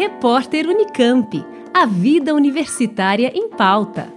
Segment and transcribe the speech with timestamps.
[0.00, 1.44] Repórter Unicamp.
[1.74, 4.10] A vida universitária em pauta.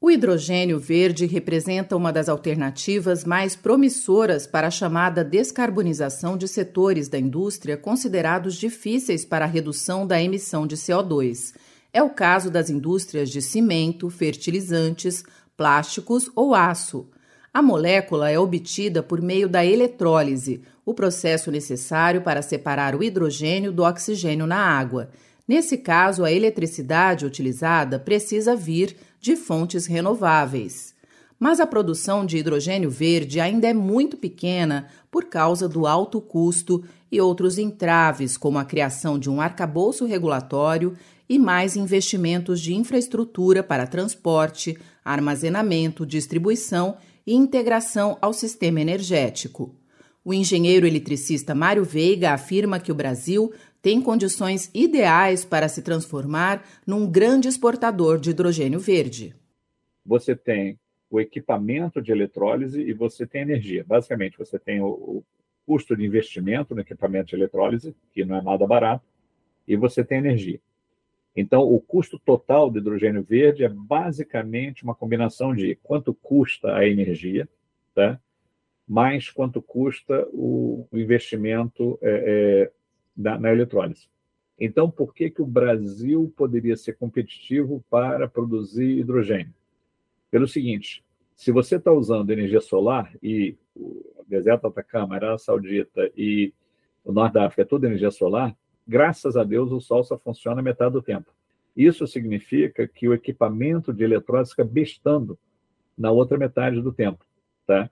[0.00, 7.08] O hidrogênio verde representa uma das alternativas mais promissoras para a chamada descarbonização de setores
[7.08, 11.54] da indústria considerados difíceis para a redução da emissão de CO2.
[11.92, 15.22] É o caso das indústrias de cimento, fertilizantes,
[15.56, 17.08] plásticos ou aço.
[17.52, 23.72] A molécula é obtida por meio da eletrólise, o processo necessário para separar o hidrogênio
[23.72, 25.10] do oxigênio na água.
[25.46, 30.94] Nesse caso, a eletricidade utilizada precisa vir de fontes renováveis.
[31.38, 36.84] Mas a produção de hidrogênio verde ainda é muito pequena por causa do alto custo
[37.10, 40.94] e outros entraves, como a criação de um arcabouço regulatório
[41.28, 46.96] e mais investimentos de infraestrutura para transporte, armazenamento, distribuição
[47.28, 49.76] e integração ao sistema energético.
[50.24, 56.64] O engenheiro eletricista Mário Veiga afirma que o Brasil tem condições ideais para se transformar
[56.86, 59.36] num grande exportador de hidrogênio verde.
[60.06, 60.78] Você tem
[61.10, 63.84] o equipamento de eletrólise e você tem energia.
[63.86, 65.24] Basicamente, você tem o, o
[65.66, 69.04] custo de investimento no equipamento de eletrólise, que não é nada barato,
[69.66, 70.58] e você tem energia.
[71.40, 76.84] Então, o custo total do hidrogênio verde é basicamente uma combinação de quanto custa a
[76.84, 77.48] energia,
[77.94, 78.20] tá?
[78.88, 82.72] mais quanto custa o, investimento é, é,
[83.16, 84.08] na, eletrólise.
[84.58, 89.54] Então, por que, que o Brasil poderia ser competitivo para produzir hidrogênio?
[90.32, 91.04] Pelo seguinte,
[91.36, 96.52] se você está usando energia solar e o deserto Atacama, Arábia Saudita e
[97.04, 98.56] o Norte da África é toda energia solar,
[98.88, 101.30] graças a Deus, o sol só funciona metade do tempo.
[101.76, 105.38] Isso significa que o equipamento de eletrólise fica bestando
[105.96, 107.24] na outra metade do tempo,
[107.66, 107.90] tá?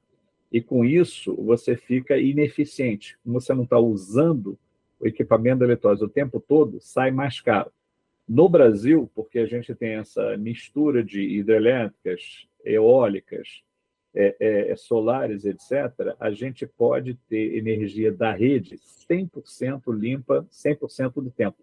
[0.51, 3.19] E com isso, você fica ineficiente.
[3.25, 4.59] Você não está usando
[4.99, 7.71] o equipamento eletrólise o tempo todo, sai mais caro.
[8.27, 13.63] No Brasil, porque a gente tem essa mistura de hidrelétricas, eólicas,
[14.17, 21.23] é, é, é solares, etc., a gente pode ter energia da rede 100% limpa 100%
[21.23, 21.57] do tempo.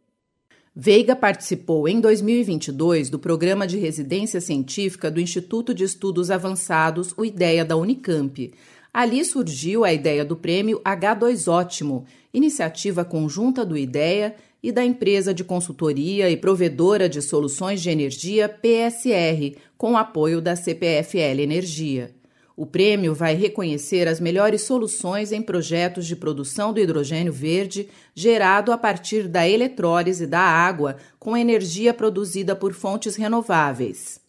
[0.75, 7.23] Veiga participou em 2022 do programa de residência científica do Instituto de Estudos Avançados, o
[7.23, 8.51] IDEA da Unicamp.
[8.91, 15.33] Ali surgiu a ideia do prêmio H2 Ótimo, iniciativa conjunta do IDEA e da empresa
[15.33, 22.15] de consultoria e provedora de soluções de energia PSR, com apoio da CPFL Energia.
[22.55, 28.71] O prêmio vai reconhecer as melhores soluções em projetos de produção do hidrogênio verde gerado
[28.71, 34.21] a partir da eletrólise da água com energia produzida por fontes renováveis.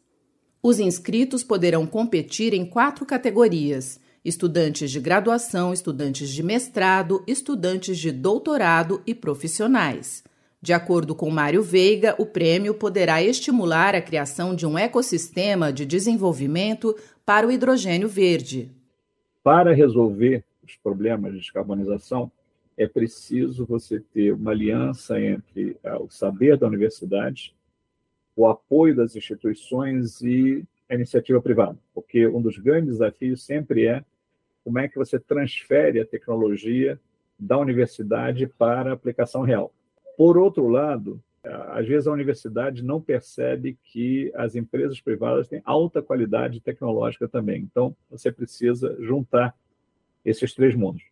[0.62, 8.10] Os inscritos poderão competir em quatro categorias: estudantes de graduação, estudantes de mestrado, estudantes de
[8.10, 10.24] doutorado e profissionais.
[10.62, 15.84] De acordo com Mário Veiga, o prêmio poderá estimular a criação de um ecossistema de
[15.84, 18.70] desenvolvimento para o hidrogênio verde.
[19.42, 22.30] Para resolver os problemas de descarbonização,
[22.76, 27.54] é preciso você ter uma aliança entre ah, o saber da universidade,
[28.36, 34.04] o apoio das instituições e a iniciativa privada, porque um dos grandes desafios sempre é
[34.64, 36.98] como é que você transfere a tecnologia
[37.38, 39.72] da universidade para a aplicação real.
[40.16, 46.02] Por outro lado, às vezes a universidade não percebe que as empresas privadas têm alta
[46.02, 47.62] qualidade tecnológica também.
[47.62, 49.54] Então, você precisa juntar
[50.24, 51.02] esses três mundos.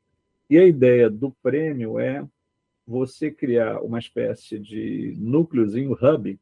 [0.48, 2.26] E a ideia do prêmio é
[2.86, 6.38] você criar uma espécie de núcleozinho, hub,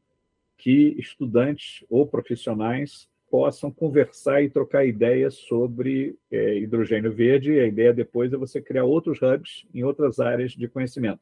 [0.57, 7.53] que estudantes ou profissionais possam conversar e trocar ideias sobre é, hidrogênio verde.
[7.53, 11.21] E a ideia depois é você criar outros hubs em outras áreas de conhecimento.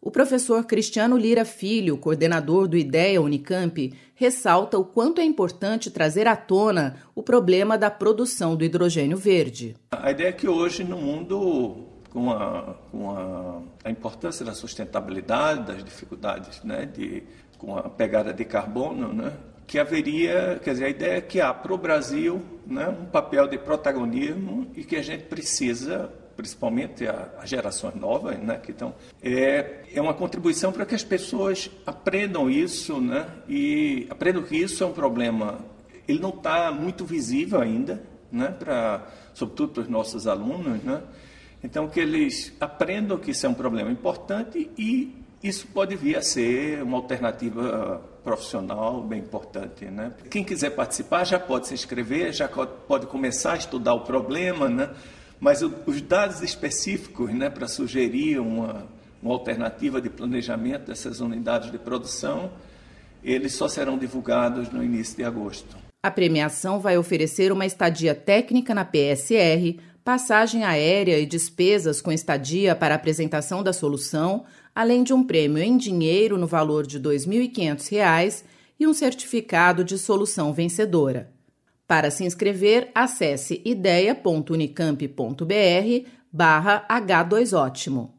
[0.00, 6.28] O professor Cristiano Lira Filho, coordenador do IDEA Unicamp, ressalta o quanto é importante trazer
[6.28, 9.74] à tona o problema da produção do hidrogênio verde.
[9.90, 15.66] A ideia é que hoje, no mundo, com a, com a, a importância da sustentabilidade,
[15.66, 17.24] das dificuldades né, de,
[17.58, 19.32] com a pegada de carbono, né,
[19.66, 23.48] que haveria, quer dizer, a ideia é que há para o Brasil né, um papel
[23.48, 26.08] de protagonismo e que a gente precisa
[26.38, 31.68] principalmente as gerações novas, né, que estão, é, é uma contribuição para que as pessoas
[31.84, 35.58] aprendam isso, né, e aprendam que isso é um problema.
[36.06, 38.00] Ele não está muito visível ainda,
[38.30, 39.04] né, para,
[39.34, 41.02] sobretudo para os nossos alunos, né,
[41.64, 46.22] então que eles aprendam que isso é um problema importante e isso pode vir a
[46.22, 50.12] ser uma alternativa profissional bem importante, né?
[50.28, 54.90] Quem quiser participar já pode se inscrever, já pode começar a estudar o problema, né?
[55.40, 58.86] Mas os dados específicos né, para sugerir uma,
[59.22, 62.50] uma alternativa de planejamento dessas unidades de produção,
[63.22, 65.76] eles só serão divulgados no início de agosto.
[66.02, 72.74] A premiação vai oferecer uma estadia técnica na PSR, passagem aérea e despesas com estadia
[72.74, 74.44] para apresentação da solução,
[74.74, 78.44] além de um prêmio em dinheiro no valor de R$ 2.500
[78.78, 81.30] e um certificado de solução vencedora.
[81.88, 88.10] Para se inscrever, acesse ideia.unicamp.br barra H2Ótimo.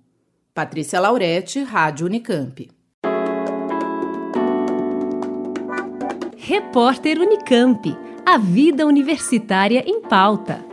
[0.56, 2.68] Patrícia Lauretti, Rádio Unicamp.
[6.36, 7.96] Repórter Unicamp.
[8.26, 10.69] A vida universitária em pauta.